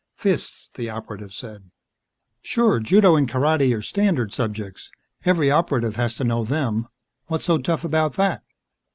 [0.15, 1.69] "Fists," the Operative said.
[2.41, 4.89] "Sure Judo and Karate are standard subjects
[5.25, 6.87] every Operative has to know them.
[7.27, 8.41] What's so tough about that?"